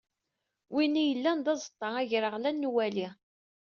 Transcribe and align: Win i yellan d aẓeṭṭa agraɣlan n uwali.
Win 0.75 0.95
i 1.01 1.03
yellan 1.09 1.39
d 1.45 1.47
aẓeṭṭa 1.53 1.87
agraɣlan 2.01 2.55
n 2.61 2.67
uwali. 2.69 3.07